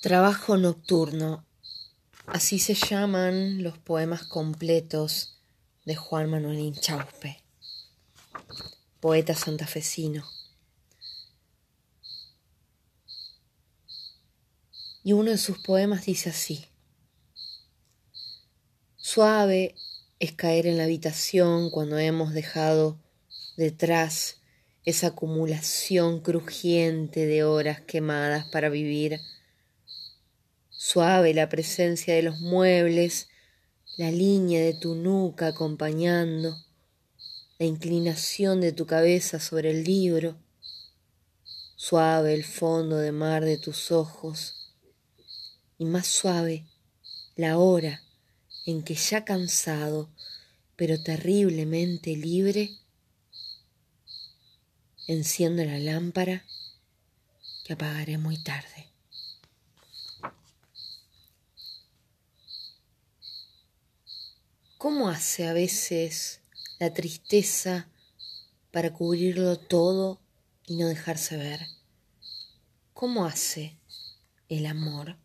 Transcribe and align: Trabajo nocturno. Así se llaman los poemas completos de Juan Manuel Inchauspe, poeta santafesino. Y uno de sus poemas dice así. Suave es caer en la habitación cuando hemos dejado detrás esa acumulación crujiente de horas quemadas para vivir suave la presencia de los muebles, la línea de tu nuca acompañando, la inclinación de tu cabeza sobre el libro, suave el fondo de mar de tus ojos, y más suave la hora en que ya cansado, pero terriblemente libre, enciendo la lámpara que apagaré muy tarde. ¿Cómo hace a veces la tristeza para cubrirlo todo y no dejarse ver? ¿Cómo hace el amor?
Trabajo 0.00 0.56
nocturno. 0.56 1.44
Así 2.28 2.60
se 2.60 2.74
llaman 2.74 3.64
los 3.64 3.78
poemas 3.78 4.22
completos 4.22 5.40
de 5.84 5.96
Juan 5.96 6.30
Manuel 6.30 6.60
Inchauspe, 6.60 7.42
poeta 9.00 9.34
santafesino. 9.34 10.24
Y 15.02 15.14
uno 15.14 15.32
de 15.32 15.38
sus 15.38 15.58
poemas 15.58 16.06
dice 16.06 16.30
así. 16.30 16.64
Suave 18.94 19.74
es 20.20 20.30
caer 20.30 20.68
en 20.68 20.76
la 20.76 20.84
habitación 20.84 21.70
cuando 21.70 21.98
hemos 21.98 22.32
dejado 22.34 23.00
detrás 23.56 24.36
esa 24.84 25.08
acumulación 25.08 26.20
crujiente 26.20 27.26
de 27.26 27.42
horas 27.42 27.80
quemadas 27.80 28.46
para 28.46 28.68
vivir 28.68 29.20
suave 30.78 31.34
la 31.34 31.48
presencia 31.48 32.14
de 32.14 32.22
los 32.22 32.38
muebles, 32.38 33.28
la 33.96 34.12
línea 34.12 34.62
de 34.62 34.74
tu 34.74 34.94
nuca 34.94 35.48
acompañando, 35.48 36.56
la 37.58 37.66
inclinación 37.66 38.60
de 38.60 38.70
tu 38.70 38.86
cabeza 38.86 39.40
sobre 39.40 39.72
el 39.72 39.82
libro, 39.82 40.38
suave 41.74 42.32
el 42.32 42.44
fondo 42.44 42.96
de 42.96 43.10
mar 43.10 43.44
de 43.44 43.58
tus 43.58 43.90
ojos, 43.90 44.72
y 45.78 45.84
más 45.84 46.06
suave 46.06 46.64
la 47.34 47.58
hora 47.58 48.04
en 48.64 48.84
que 48.84 48.94
ya 48.94 49.24
cansado, 49.24 50.08
pero 50.76 51.02
terriblemente 51.02 52.14
libre, 52.14 52.70
enciendo 55.08 55.64
la 55.64 55.80
lámpara 55.80 56.44
que 57.64 57.72
apagaré 57.72 58.16
muy 58.16 58.40
tarde. 58.40 58.88
¿Cómo 64.78 65.08
hace 65.08 65.48
a 65.48 65.52
veces 65.52 66.40
la 66.78 66.94
tristeza 66.94 67.88
para 68.70 68.92
cubrirlo 68.92 69.58
todo 69.58 70.20
y 70.66 70.76
no 70.76 70.86
dejarse 70.86 71.36
ver? 71.36 71.66
¿Cómo 72.94 73.24
hace 73.24 73.76
el 74.48 74.66
amor? 74.66 75.16